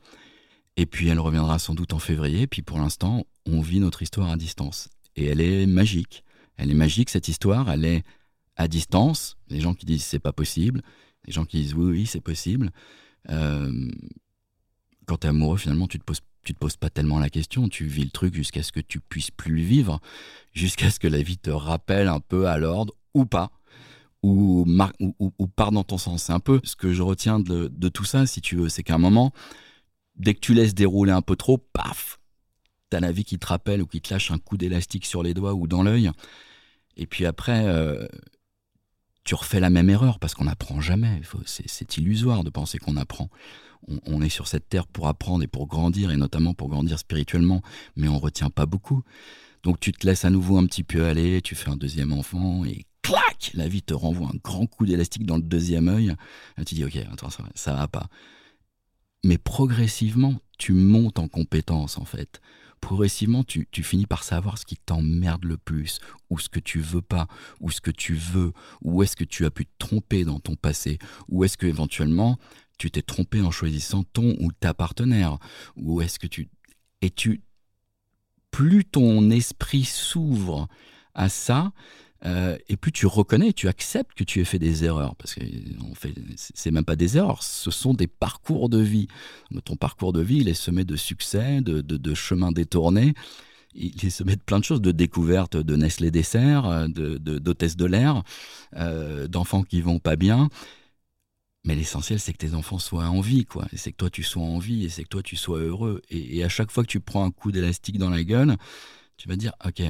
et 0.77 0.86
puis 0.86 1.10
elle 1.10 1.20
reviendra 1.20 1.60
sans 1.60 1.74
doute 1.74 1.93
en 1.93 2.00
février, 2.00 2.48
puis 2.48 2.62
pour 2.62 2.79
l'instant 2.79 3.25
on 3.46 3.62
vit 3.62 3.79
notre 3.79 4.01
histoire 4.01 4.32
à 4.32 4.38
distance. 4.38 4.89
Et 5.15 5.25
elle 5.25 5.41
est 5.41 5.65
magique. 5.65 6.24
Elle 6.58 6.72
est 6.72 6.75
magique 6.75 7.10
cette 7.10 7.27
histoire, 7.27 7.70
elle 7.70 7.86
est 7.86 8.03
à 8.55 8.67
distance. 8.67 9.38
Les 9.50 9.60
gens 9.60 9.74
qui 9.74 9.86
disent 9.86 10.03
c'est 10.03 10.19
pas 10.19 10.33
possible, 10.33 10.81
les 11.25 11.33
gens 11.33 11.45
qui 11.45 11.62
disent 11.62 11.74
oui 11.74 11.91
oui 11.91 12.05
c'est 12.05 12.22
possible. 12.22 12.72
Euh, 13.29 13.89
quand 15.05 15.17
tu 15.17 15.27
es 15.27 15.29
amoureux 15.29 15.57
finalement 15.57 15.88
tu 15.88 16.00
te 16.00 16.03
poses 16.03 16.22
te 16.51 16.51
poses 16.60 16.75
pas 16.75 16.89
tellement 16.89 17.19
la 17.19 17.29
question, 17.29 17.69
tu 17.69 17.86
vis 17.86 18.03
le 18.03 18.10
truc 18.10 18.36
jusqu'à 18.36 18.63
ce 18.63 18.74
que 18.74 18.81
tu 18.81 19.00
puisses 19.00 19.31
plus 19.31 19.53
le 19.53 19.62
vivre, 19.62 20.01
jusqu'à 20.51 20.91
ce 20.91 21.00
que 21.00 21.07
la 21.07 21.22
vie 21.22 21.38
te 21.38 21.50
rappelle 21.50 22.10
un 22.10 22.19
peu 22.19 22.48
à 22.48 22.57
l'ordre 22.57 22.93
ou 23.13 23.25
pas 23.25 23.51
ou, 24.24 24.65
ou, 25.19 25.48
part 25.48 25.72
dans 25.72 25.83
ton 25.83 25.98
sens. 25.98 26.24
C'est 26.24 26.33
un 26.33 26.39
peu 26.39 26.62
ce 26.63 26.75
que 26.75 26.93
je 26.93 27.01
retiens 27.01 27.39
de, 27.39 27.89
tout 27.89 28.05
ça, 28.05 28.25
si 28.25 28.41
tu 28.41 28.55
veux. 28.55 28.69
C'est 28.69 28.83
qu'à 28.83 28.95
un 28.95 29.00
moment, 29.00 29.33
dès 30.15 30.33
que 30.33 30.39
tu 30.39 30.53
laisses 30.53 30.74
dérouler 30.74 31.12
un 31.12 31.22
peu 31.22 31.36
trop, 31.36 31.57
paf, 31.57 32.19
t'as 32.89 33.01
la 33.01 33.12
vie 33.12 33.25
qui 33.25 33.38
te 33.38 33.45
rappelle 33.45 33.81
ou 33.81 33.86
qui 33.86 34.01
te 34.01 34.13
lâche 34.13 34.31
un 34.31 34.38
coup 34.38 34.57
d'élastique 34.57 35.05
sur 35.05 35.24
les 35.24 35.33
doigts 35.33 35.53
ou 35.53 35.67
dans 35.67 35.83
l'œil. 35.83 36.10
Et 36.95 37.05
puis 37.05 37.25
après, 37.25 37.65
euh, 37.65 38.07
tu 39.24 39.36
refais 39.36 39.60
la 39.60 39.70
même 39.70 39.89
erreur 39.89 40.20
parce 40.20 40.34
qu'on 40.34 40.46
n'apprend 40.46 40.82
jamais. 40.82 41.22
C'est 41.46 41.98
illusoire 41.98 42.44
de 42.44 42.50
penser 42.50 42.77
qu'on 42.77 42.98
apprend. 42.98 43.30
On, 44.06 44.22
est 44.22 44.30
sur 44.30 44.48
cette 44.48 44.70
terre 44.70 44.88
pour 44.88 45.08
apprendre 45.08 45.44
et 45.44 45.48
pour 45.48 45.68
grandir, 45.68 46.12
et 46.12 46.15
notamment 46.15 46.53
pour 46.53 46.70
grandir 46.70 47.00
spirituellement, 47.00 47.62
mais 47.98 48.08
on 48.08 48.18
retient 48.18 48.50
pas 48.50 48.65
beaucoup. 48.65 49.03
Donc 49.63 49.80
tu 49.80 49.92
te 49.92 50.08
laisses 50.08 50.24
à 50.24 50.30
nouveau 50.30 50.58
un 50.58 50.65
petit 50.65 50.84
peu 50.84 51.06
aller, 51.06 51.42
tu 51.42 51.53
fais 51.53 51.70
un 51.70 51.75
deuxième 51.75 52.13
enfant, 52.13 52.63
et 52.63 52.86
clac, 53.01 53.51
la 53.53 53.68
vie 53.68 53.82
te 53.82 53.94
renvoie 53.94 54.27
un 54.27 54.38
grand 54.42 54.68
coup 54.68 54.86
d'élastique 54.86 55.25
dans 55.25 55.36
le 55.36 55.44
deuxième 55.44 55.89
œil. 55.89 56.15
tu 56.65 56.75
dis, 56.75 56.86
ok, 56.86 56.96
attends, 57.12 57.30
ça, 57.30 57.44
ça 57.56 57.74
va 57.74 57.89
pas. 57.89 58.08
Mais 59.25 59.38
progressivement, 59.38 60.36
tu 60.58 60.72
montes 60.72 61.20
en 61.20 61.27
compétence, 61.27 61.98
en 61.98 62.06
fait. 62.06 62.42
Progressivement, 62.84 63.46
tu, 63.46 63.66
finis 63.82 64.06
par 64.06 64.25
savoir 64.25 64.58
ce 64.58 64.66
qui 64.66 64.75
t'emmerde 64.75 65.46
le 65.46 65.56
plus, 65.56 66.00
ou 66.30 66.38
ce 66.38 66.50
que 66.50 66.60
tu 66.60 66.82
veux 66.82 67.02
pas, 67.02 67.28
ou 67.62 67.72
ce 67.72 67.80
que 67.80 67.92
tu 67.92 68.13
veux, 68.13 68.52
où 68.82 69.02
est-ce 69.02 69.16
que 69.16 69.24
tu 69.24 69.46
as 69.46 69.52
pu 69.52 69.66
te 69.66 69.72
tromper 69.80 70.25
dans 70.25 70.42
ton 70.42 70.58
passé, 70.58 71.00
ou 71.30 71.46
est-ce 71.46 71.56
que 71.58 71.66
éventuellement 71.66 72.38
tu 72.78 72.92
t'es 72.92 73.02
trompé 73.02 73.42
en 73.42 73.52
choisissant 73.52 74.04
ton 74.04 74.36
ou 74.42 74.52
ta 74.52 74.74
partenaire, 74.74 75.38
ou 75.78 76.02
est-ce 76.02 76.20
que 76.20 76.28
tu... 76.28 76.50
Et 77.02 77.10
tu... 77.10 77.42
Plus 78.52 78.84
ton 78.84 79.32
esprit 79.32 79.86
s'ouvre 79.86 80.68
à 81.13 81.30
ça, 81.30 81.72
euh, 82.25 82.58
et 82.70 82.77
plus 82.77 82.92
tu 82.92 83.06
reconnais, 83.06 83.51
tu 83.51 83.68
acceptes 83.68 84.13
que 84.13 84.24
tu 84.24 84.39
aies 84.39 84.46
fait 84.46 84.60
des 84.60 84.86
erreurs, 84.86 85.15
parce 85.15 85.36
que 85.36 85.42
fait, 85.96 86.13
c'est 86.38 86.72
même 86.72 86.86
pas 86.86 86.96
des 86.96 87.18
erreurs, 87.18 87.44
ce 87.44 87.70
sont 87.70 87.94
des 87.94 88.08
parcours 88.08 88.70
de 88.70 88.80
vie. 88.80 89.08
Ton 89.65 89.75
parcours 89.75 90.13
de 90.13 90.22
vie, 90.22 90.38
il 90.38 90.48
est 90.48 90.53
semé 90.53 90.86
de 90.86 90.96
succès, 90.96 91.62
de, 91.62 92.13
chemins 92.13 92.51
détournés, 92.51 93.13
il 93.75 94.06
est 94.06 94.10
semé 94.10 94.36
de 94.36 94.42
plein 94.42 94.60
de 94.60 94.63
choses, 94.63 94.82
de 94.82 94.92
découvertes 94.92 95.58
de 95.58 95.75
Nestlé 95.75 96.12
Dessert, 96.12 96.88
de, 96.88 97.18
d'hôtesses 97.18 97.75
de, 97.75 97.86
l'air, 97.86 98.24
euh, 98.75 99.27
d'enfants 99.27 99.63
qui 99.63 99.82
vont 99.82 100.00
pas 100.00 100.15
bien. 100.15 100.50
Mais 101.65 101.75
l'essentiel, 101.75 102.20
c'est 102.20 102.34
que 102.34 102.38
tes 102.38 102.56
enfants 102.56 102.80
soient 102.80 103.06
en 103.06 103.22
vie, 103.22 103.46
quoi. 103.46 103.65
c'est 103.74 103.92
que 103.92 103.98
toi, 103.98 104.10
tu 104.10 104.22
sois 104.22 104.44
en 104.44 104.60
vie, 104.60 104.84
et 104.84 104.89
c'est 104.89 105.03
que 105.03 105.10
toi, 105.10 105.24
tu 105.24 105.38
sois 105.38 105.60
heureux. 105.60 106.01
Et, 106.10 106.38
et 106.38 106.44
à 106.44 106.50
chaque 106.50 106.72
fois 106.72 106.84
que 106.84 106.89
tu 106.89 107.00
prends 107.00 107.24
un 107.24 107.32
coup 107.32 107.53
d'élastique 107.53 107.98
dans 107.98 108.10
la 108.10 108.24
gueule, 108.24 108.58
tu 109.15 109.30
vas 109.30 109.38
dire, 109.38 109.53
ok, 109.65 109.82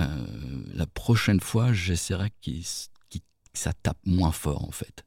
euh, 0.00 0.26
la 0.74 0.86
prochaine 0.86 1.40
fois, 1.40 1.72
j'essaierai 1.72 2.30
que 2.44 2.50
ça 3.52 3.72
tape 3.72 3.98
moins 4.04 4.32
fort, 4.32 4.64
en 4.64 4.70
fait. 4.70 5.04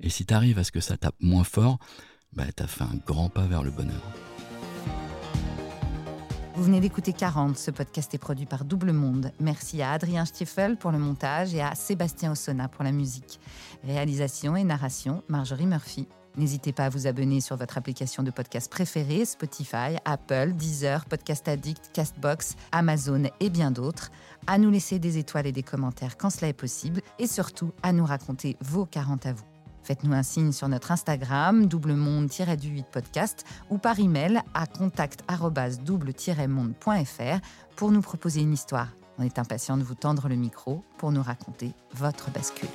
Et 0.00 0.08
si 0.08 0.24
tu 0.24 0.34
arrives 0.34 0.58
à 0.58 0.64
ce 0.64 0.72
que 0.72 0.80
ça 0.80 0.96
tape 0.96 1.16
moins 1.20 1.44
fort, 1.44 1.78
bah, 2.32 2.44
tu 2.56 2.62
as 2.62 2.66
fait 2.66 2.84
un 2.84 2.98
grand 3.06 3.28
pas 3.28 3.46
vers 3.46 3.62
le 3.62 3.70
bonheur. 3.70 4.02
Vous 6.54 6.64
venez 6.64 6.80
d'écouter 6.80 7.12
40, 7.12 7.56
ce 7.56 7.70
podcast 7.70 8.12
est 8.14 8.18
produit 8.18 8.44
par 8.44 8.64
Double 8.64 8.92
Monde. 8.92 9.32
Merci 9.40 9.80
à 9.82 9.92
Adrien 9.92 10.24
Stiefel 10.24 10.76
pour 10.76 10.90
le 10.90 10.98
montage 10.98 11.54
et 11.54 11.62
à 11.62 11.74
Sébastien 11.74 12.32
Ossona 12.32 12.68
pour 12.68 12.84
la 12.84 12.92
musique. 12.92 13.40
Réalisation 13.84 14.56
et 14.56 14.64
narration, 14.64 15.22
Marjorie 15.28 15.66
Murphy. 15.66 16.06
N'hésitez 16.36 16.72
pas 16.72 16.86
à 16.86 16.88
vous 16.88 17.06
abonner 17.06 17.40
sur 17.40 17.56
votre 17.56 17.76
application 17.76 18.22
de 18.22 18.30
podcast 18.30 18.70
préférée, 18.70 19.24
Spotify, 19.24 19.96
Apple, 20.04 20.52
Deezer, 20.52 21.04
Podcast 21.06 21.48
Addict, 21.48 21.90
Castbox, 21.92 22.56
Amazon 22.72 23.24
et 23.40 23.50
bien 23.50 23.70
d'autres, 23.70 24.10
à 24.46 24.58
nous 24.58 24.70
laisser 24.70 24.98
des 24.98 25.18
étoiles 25.18 25.46
et 25.46 25.52
des 25.52 25.62
commentaires 25.62 26.16
quand 26.16 26.30
cela 26.30 26.48
est 26.48 26.52
possible, 26.52 27.02
et 27.18 27.26
surtout 27.26 27.72
à 27.82 27.92
nous 27.92 28.04
raconter 28.04 28.56
vos 28.60 28.86
40 28.86 29.26
à 29.26 29.32
vous. 29.32 29.44
Faites-nous 29.82 30.12
un 30.12 30.22
signe 30.22 30.52
sur 30.52 30.68
notre 30.68 30.92
Instagram, 30.92 31.66
doublemonde-du8 31.66 32.84
podcast, 32.92 33.44
ou 33.70 33.78
par 33.78 33.98
email 33.98 34.40
à 34.54 34.66
contact-double-monde.fr 34.66 37.40
pour 37.76 37.90
nous 37.90 38.02
proposer 38.02 38.42
une 38.42 38.52
histoire. 38.52 38.88
On 39.18 39.24
est 39.24 39.38
impatient 39.38 39.76
de 39.76 39.82
vous 39.82 39.94
tendre 39.94 40.28
le 40.28 40.36
micro 40.36 40.84
pour 40.96 41.12
nous 41.12 41.22
raconter 41.22 41.72
votre 41.92 42.30
bascule. 42.30 42.68